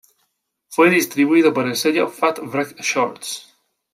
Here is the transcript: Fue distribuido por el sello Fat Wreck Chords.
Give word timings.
Fue 0.67 0.89
distribuido 0.89 1.53
por 1.53 1.67
el 1.67 1.75
sello 1.75 2.07
Fat 2.07 2.39
Wreck 2.39 2.81
Chords. 2.81 3.53